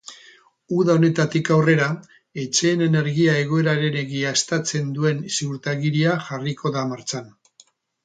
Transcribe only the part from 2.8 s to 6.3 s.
energia egoera egiaztatzen duen ziurtagiria